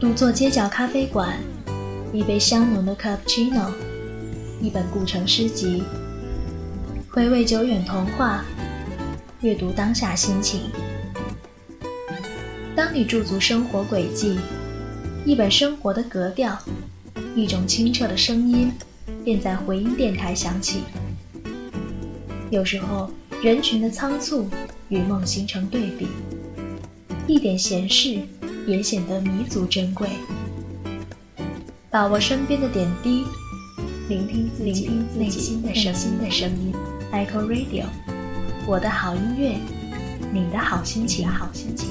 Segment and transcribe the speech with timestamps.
[0.00, 1.36] 独坐街角咖啡馆，
[2.12, 3.72] 一杯香浓的 cappuccino，
[4.62, 5.82] 一本古城诗集，
[7.10, 8.44] 回味久远童话，
[9.40, 10.70] 阅读当下心情。
[12.76, 14.38] 当你驻足生活轨迹，
[15.24, 16.56] 一本生活的格调，
[17.34, 18.70] 一种清澈的声音，
[19.24, 20.84] 便在回音电台响起。
[22.50, 23.10] 有时候，
[23.42, 24.48] 人群的仓促
[24.90, 26.06] 与梦形成对比，
[27.26, 28.20] 一点闲事
[28.68, 30.10] 也显得弥足珍贵。
[31.90, 33.24] 把握身边的点滴，
[34.10, 35.74] 聆听自己内心的
[36.30, 36.74] 声音。
[37.10, 37.86] Echo Radio，
[38.66, 39.56] 我的好音乐，
[40.30, 41.26] 你的好心情。
[41.26, 41.88] 好心情。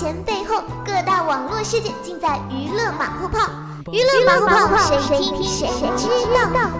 [0.00, 3.50] 前背后，各大网络事件尽在娱乐马后炮。
[3.92, 6.70] 娱乐马后炮，谁听谁知道。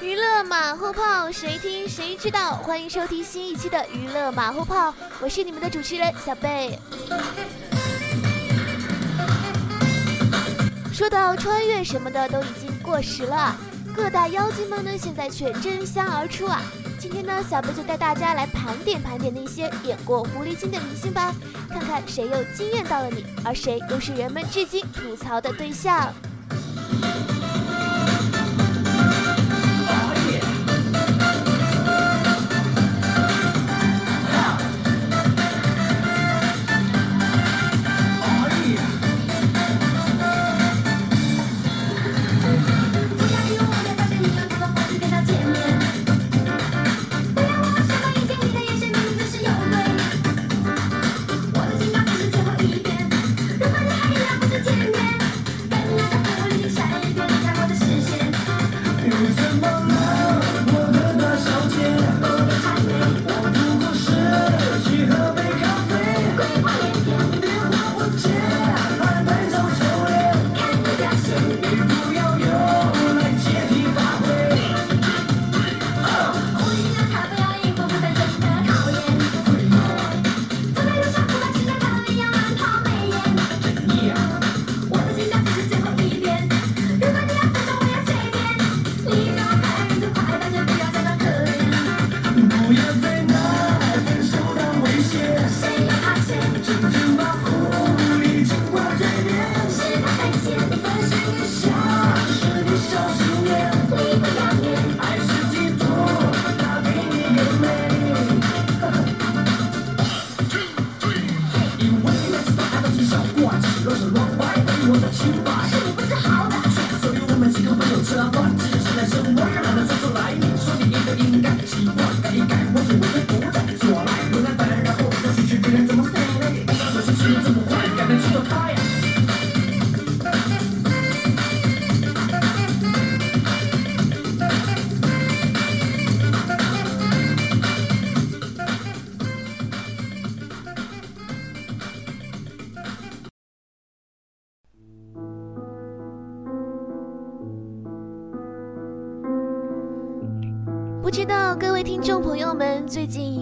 [0.00, 2.54] 娱乐马后炮，谁听谁知道。
[2.58, 6.78] 欢迎收听新一期的娱乐马后炮，我是你们的主持人小贝。
[10.92, 13.56] 说到穿越什么的都已经过时了，
[13.96, 16.60] 各大妖精们呢现在却争相而出啊！
[17.00, 21.34] 今天呢，小贝就带大家来盘点盘点那些演过狐狸精的明星吧，
[21.70, 26.12] 看看谁又惊艳到了你，而谁又是人们至今吐槽的对象。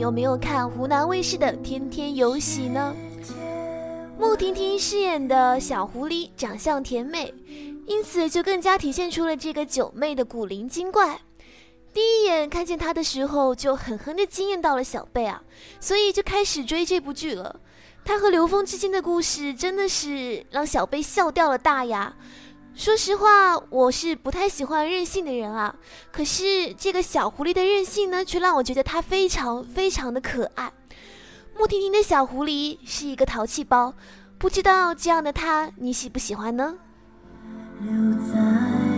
[0.03, 2.93] 有没有看湖南卫视的《天天有喜》呢？
[4.19, 7.33] 穆婷婷饰演的小狐狸长相甜美，
[7.87, 11.21] 因此就更加体现出了这个九妹的古灵精怪。
[11.95, 15.41] 第一眼看见她的时候，就狠狠地惊艳到了小贝啊，
[15.79, 17.61] 所以就开始追这部剧了。
[18.05, 22.13] 她和刘峰之间的故事真的是让小贝笑掉了大牙。
[22.75, 25.75] 说实话，我是不太喜欢任性的人啊。
[26.11, 30.73] 可是这个小狐狸的任性呢，却让我觉得它非常非常的可爱。
[31.57, 33.95] 穆婷婷的小狐狸是一个淘气包，
[34.39, 36.75] 不知道这样的它你喜不喜欢呢？
[37.81, 37.91] 留
[38.33, 38.92] 在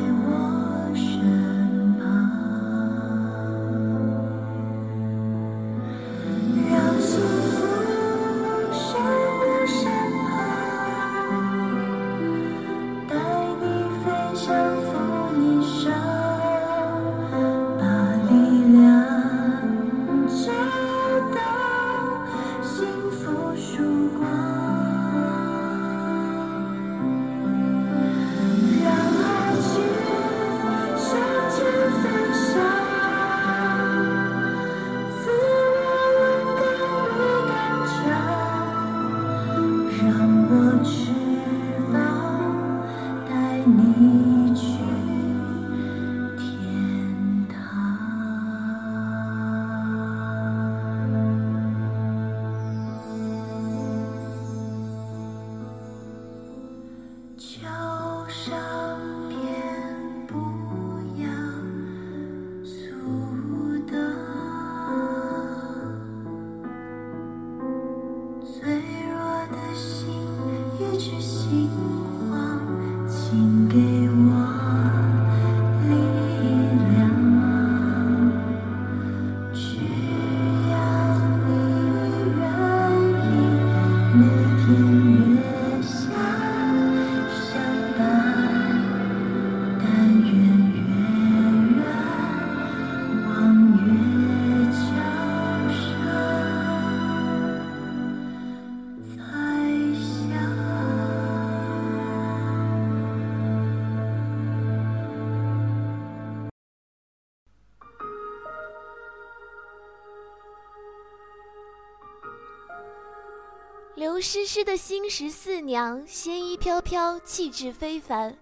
[114.15, 118.33] 刘诗诗的新十四娘，仙衣飘飘，气质非凡。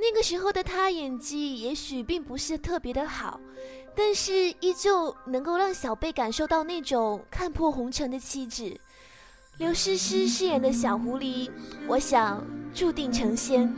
[0.00, 3.38] 那个时候的她演技也许并不是特别的好，
[3.94, 8.76] 但是依旧能够让小贝感受到那种看破红尘的气质。
[9.58, 11.48] 刘诗诗饰演的小狐狸，
[11.86, 12.44] 我想
[12.74, 13.72] 注定成仙。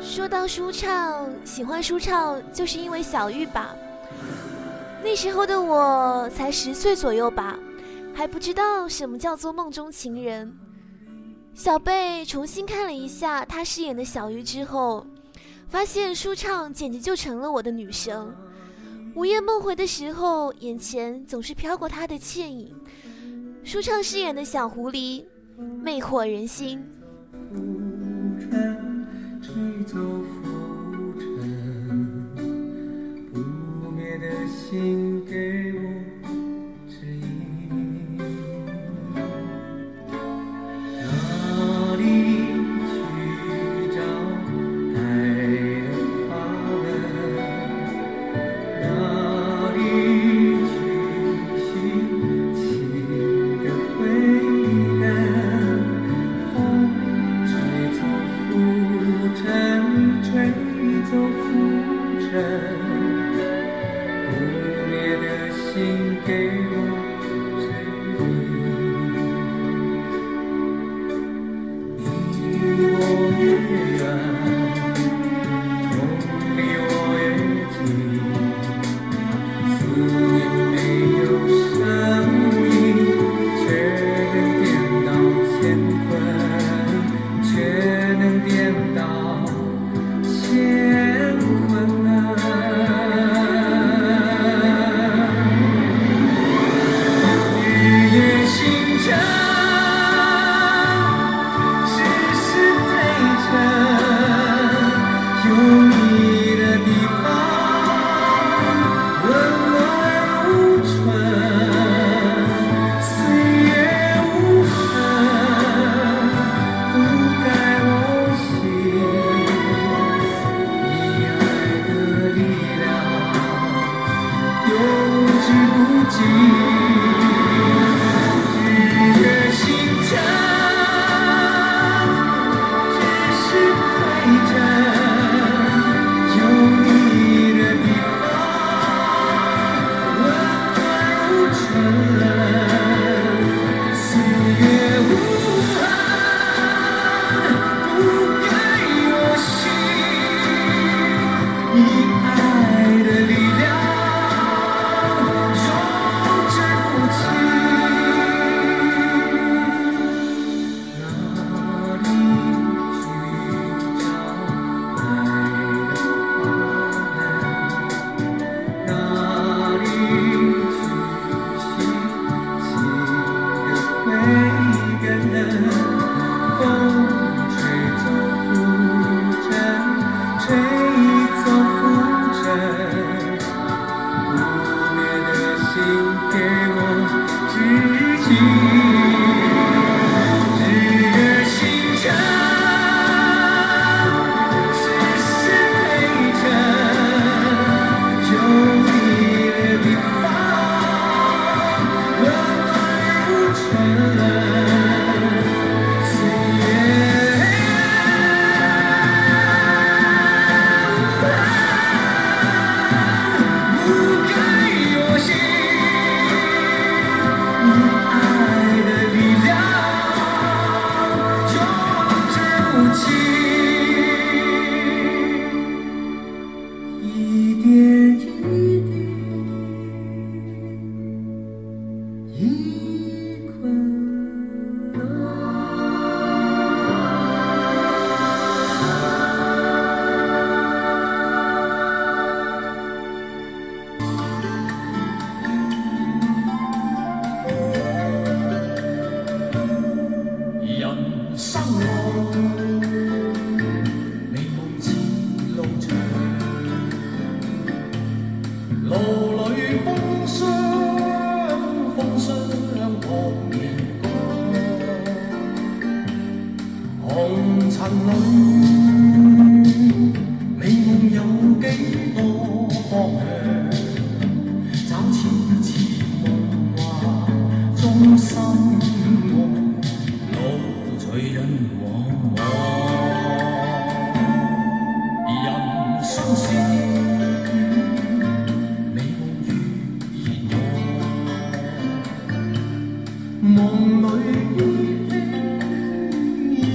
[0.00, 3.74] 说到舒畅，喜欢舒畅，就是因为小玉吧。
[5.02, 7.58] 那时候的我才十岁左右吧，
[8.14, 10.56] 还不知道什么叫做梦中情人。
[11.52, 15.06] 小贝重新看了一下他饰演的小玉之后，
[15.74, 18.32] 发现舒畅简直就成了我的女神。
[19.16, 22.72] 午夜梦回的时候，眼前总是飘过她的倩影。
[23.64, 25.24] 舒畅饰演的小狐狸，
[25.82, 26.80] 魅惑人心。
[29.84, 30.44] 走浮
[31.18, 32.30] 沉，
[33.32, 35.80] 不灭的心给我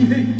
[0.09, 0.38] 谁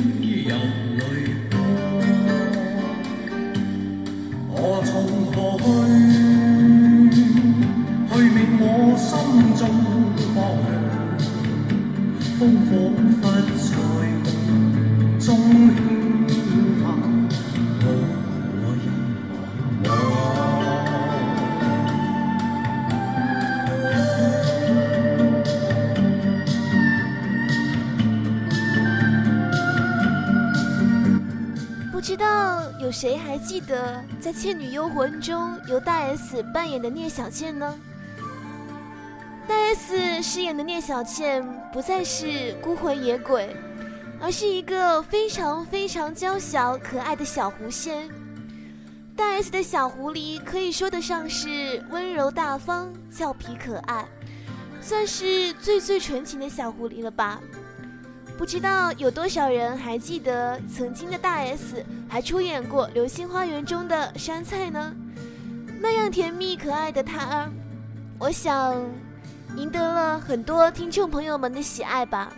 [33.39, 37.79] 记得在《倩女幽魂》中由大 S 扮演的聂小倩呢？
[39.47, 43.55] 大 S 饰演的聂小倩不再是孤魂野鬼，
[44.21, 48.09] 而是一个非常非常娇小可爱的小狐仙。
[49.15, 54.05] 大 S 的小狐狸可以说得上是温柔大方、俏皮可爱，
[54.81, 57.39] 算是最最纯情的小狐狸了吧。
[58.39, 64.95] 不知道有多少人还记得曾经的大 S 还出演过《流星花园》中的杉菜呢？
[65.81, 67.49] 那样甜蜜可爱的她，
[68.17, 68.81] 我想
[69.57, 72.31] 赢得了很多听众朋友们的喜爱吧。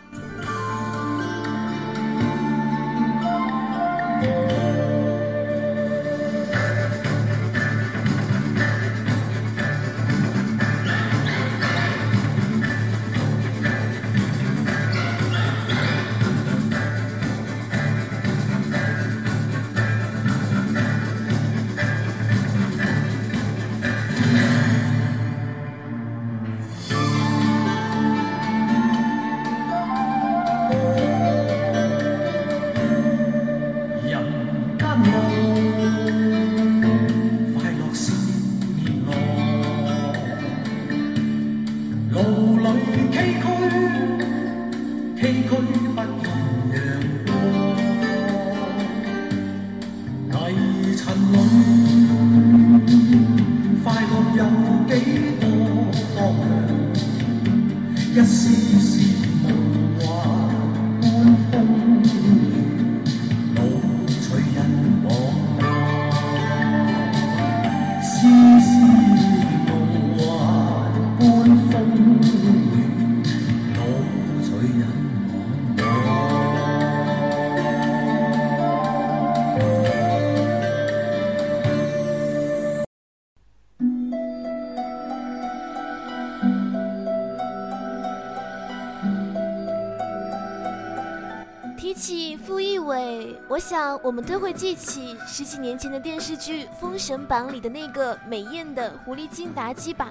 [94.04, 100.10] 我们都会记起十几年前的电视剧《封神榜》里的那个美艳的狐狸精妲己吧。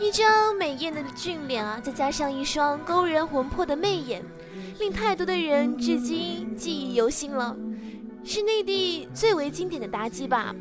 [0.00, 4.22] 一张美艳的俊脸啊，再加上一双勾人魂魄的媚眼，
[4.78, 7.54] 令太多的人至今记忆犹新了。
[8.24, 10.54] 是内地最为经典的妲己吧，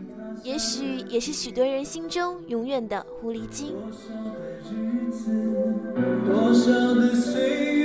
[0.44, 3.76] 也许也是许多人心中永远的狐狸精。
[6.26, 7.77] 多少的岁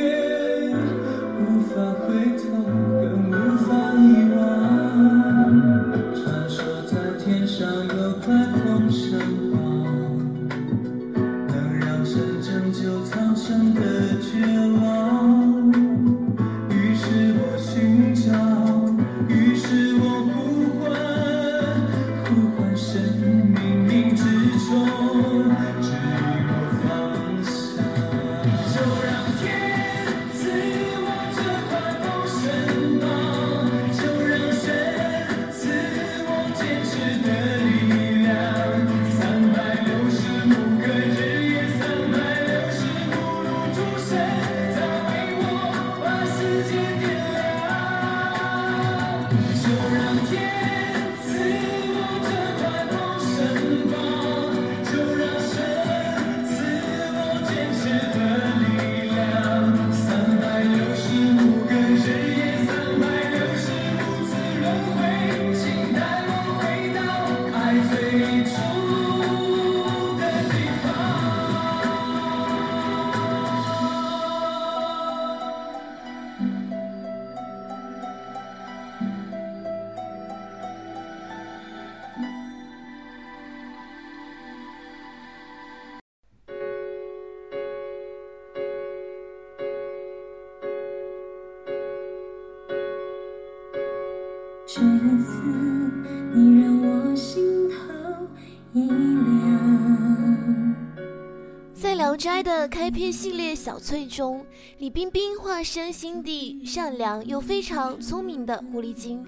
[102.68, 104.44] 开篇系列小翠中，
[104.79, 109.27] 李冰冰化身心地善良又非常聪明的狐狸精。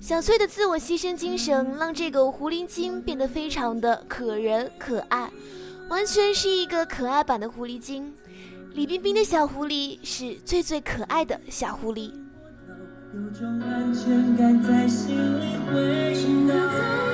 [0.00, 5.30] 小翠的自我牺牲精神，让这个狐狸精变得非常的可人可爱，
[5.88, 8.12] 完全是一个可爱版的狐狸精。
[8.72, 12.12] 李冰冰的小狐狸是最最可爱的小狐狸。
[13.12, 16.14] 有种安全感在心里回
[16.48, 17.09] 荡。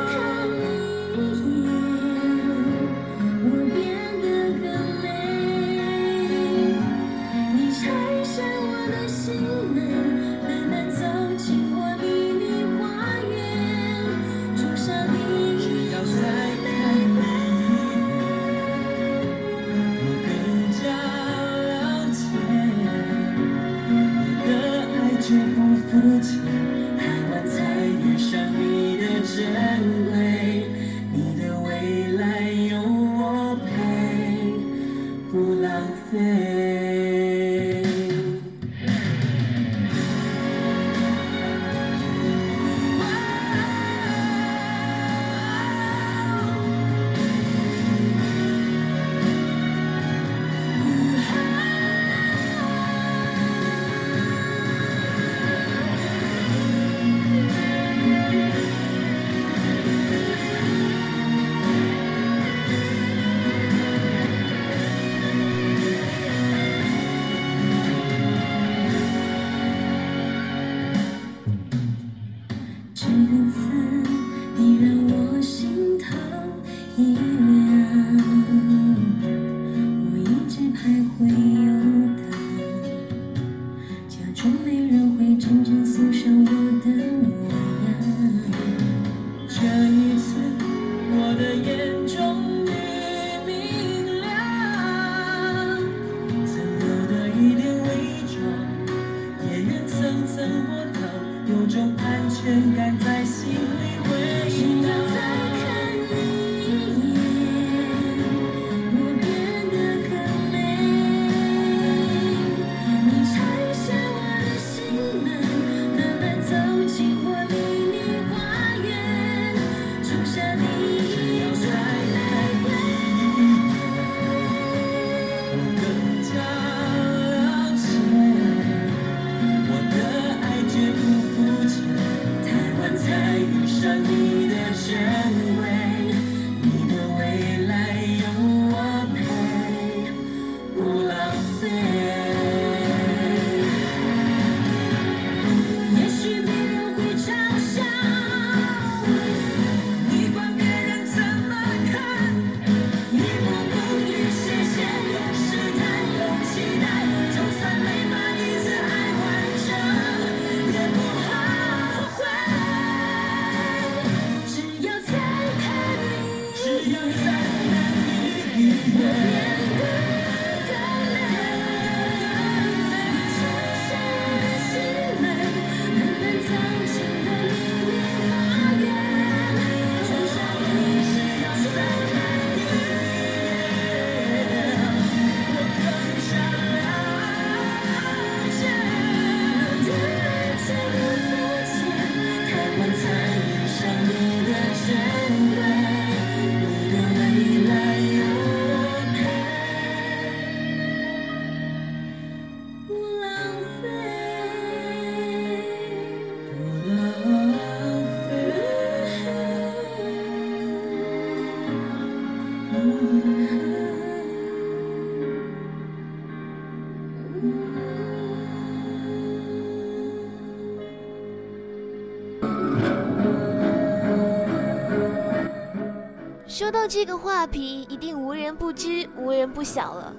[226.59, 230.11] 说到这个画皮，一定无人不知，无人不晓了。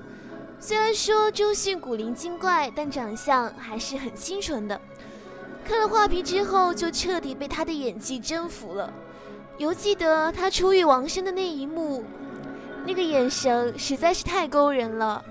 [0.60, 4.80] 虽然说周迅古灵精怪，但长相还是很清纯的。
[5.65, 8.93] 看了画皮之后，就彻底被他的演技征服了。
[9.58, 12.04] 犹记得他初遇王生的那一幕，
[12.86, 15.26] 那个眼神实在是太勾人了，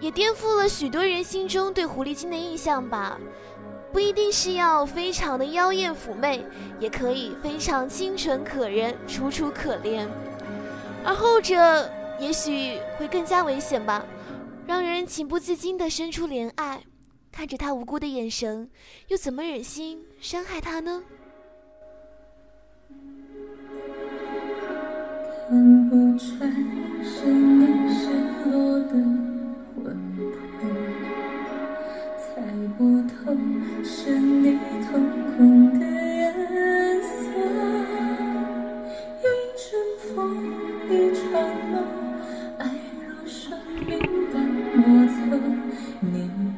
[0.00, 3.18] 也颠覆了许多人心中对狐狸精的印象吧。
[3.92, 6.46] 不一定是要非常的妖艳妩媚，
[6.78, 10.06] 也可以非常清纯可人、楚楚可怜，
[11.04, 14.04] 而后者也许会更加危险吧，
[14.66, 16.82] 让人情不自禁地伸出怜爱。
[17.32, 18.68] 看着他无辜的眼神，
[19.08, 21.02] 又怎么忍心伤害他呢？
[25.48, 26.52] 看不穿
[27.02, 28.08] 是你失
[28.50, 28.92] 落的
[29.74, 29.84] 魂
[30.60, 30.68] 魄，
[32.18, 32.42] 猜
[32.76, 33.34] 不透
[33.82, 34.90] 是你瞳
[35.36, 35.86] 孔的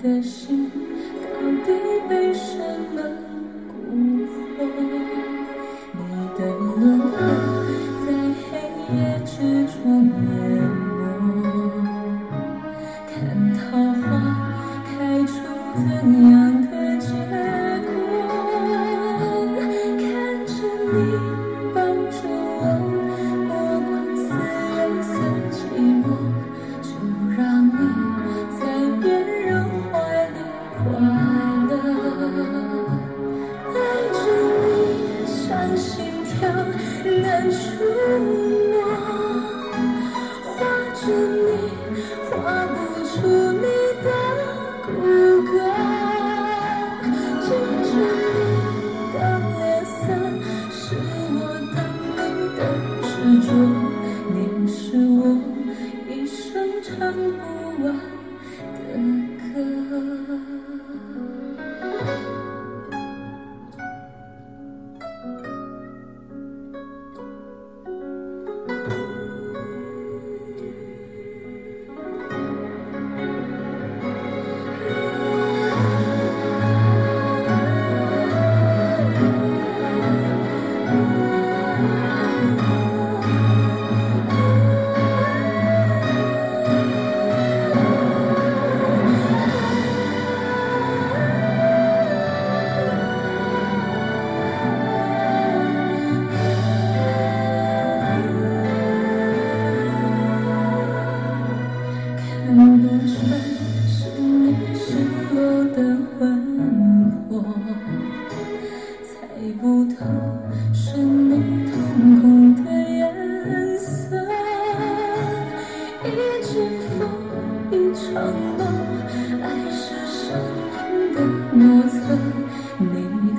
[0.03, 0.69] 的心
[1.23, 1.73] 到底
[2.09, 2.59] 被什
[2.93, 3.32] 么？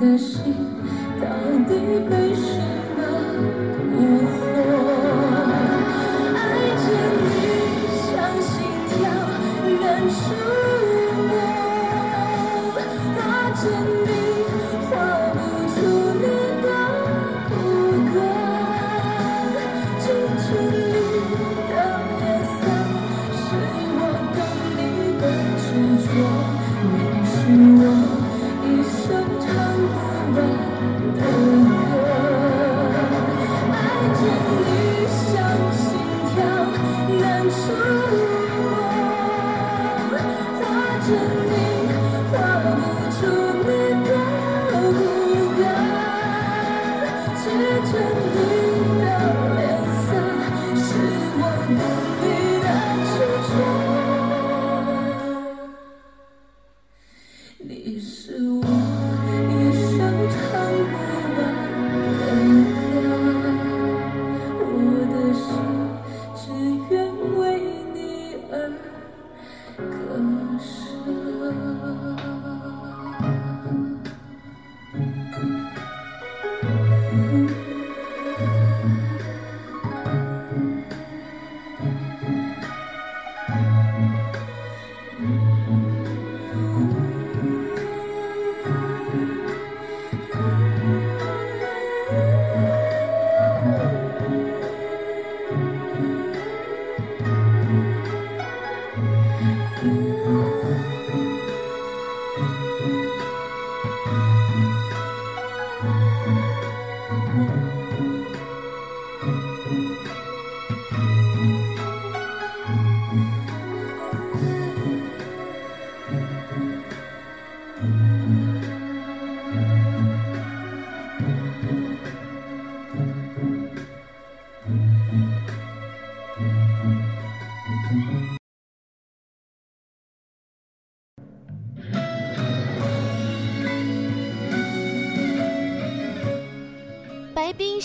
[0.04, 0.54] 的心
[1.18, 1.26] 到
[1.66, 1.74] 底
[2.10, 2.58] 被什
[2.96, 3.00] 么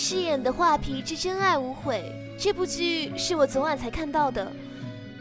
[0.02, 2.10] 饰演的《画皮之真爱无悔》
[2.42, 4.50] 这部剧是我昨晚才看到的。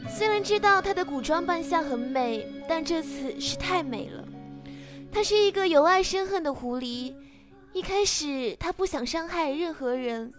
[0.10, 4.26] 虽然知道她的古装扮相很美，但这次是太美了。
[5.12, 7.14] 她是一个由爱生恨的狐狸。
[7.74, 10.34] 一开始她不想伤害任何人，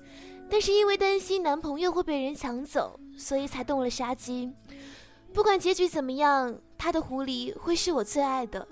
[0.49, 4.51] 但是因为担心男朋友会被人抢走，所以才动了杀机。
[5.35, 8.67] 不管结局怎么样，她的狐狸会是我最爱的，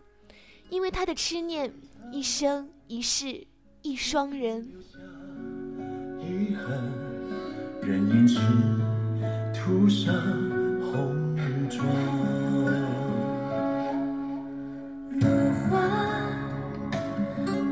[0.70, 1.70] 因为她的痴念
[2.10, 3.46] 一生一世
[3.82, 4.66] 一双人。
[6.28, 6.78] 遗憾，
[7.80, 8.38] 任胭脂
[9.54, 10.14] 涂上
[10.82, 11.16] 红
[11.70, 11.86] 妆。
[15.20, 15.26] 落
[15.64, 15.80] 花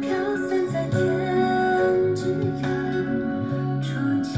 [0.00, 0.08] 飘
[0.48, 0.96] 散在天
[2.14, 2.64] 之涯，
[3.82, 4.32] 窗前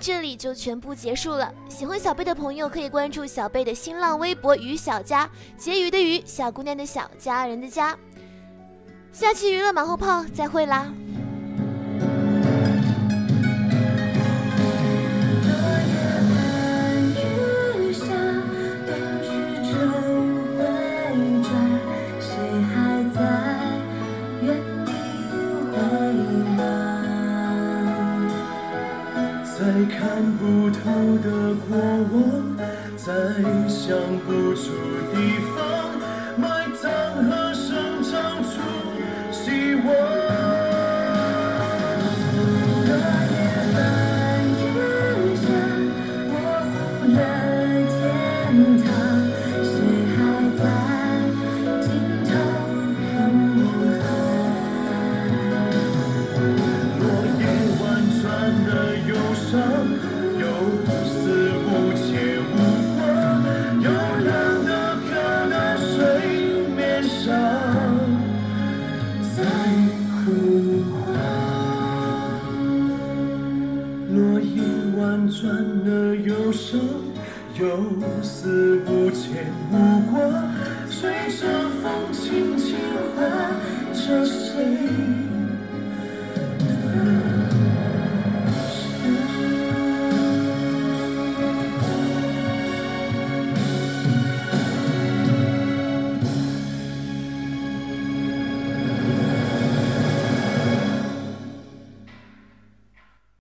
[0.00, 1.52] 这里就全部结束了。
[1.68, 7.96] 喜欢小贝的朋友可以关注小贝的新浪微博“于小佳”，结鱼的鱼，小姑娘的小，家人的家。
[9.12, 10.90] 下期娱乐马后炮再会啦！
[30.20, 30.82] 看不透
[31.24, 31.78] 的过
[32.12, 32.20] 往，
[32.94, 33.08] 再
[33.70, 34.68] 想不出
[35.14, 35.49] 地方，